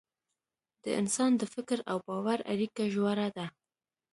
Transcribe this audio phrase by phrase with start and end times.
[0.83, 3.45] د انسان د فکر او باور اړیکه ژوره ده.